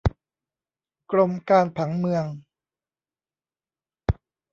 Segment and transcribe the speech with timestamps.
[1.11, 2.25] กรมการผังเมือง